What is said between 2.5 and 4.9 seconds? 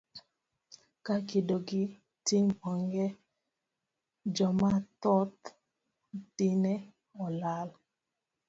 onge, joma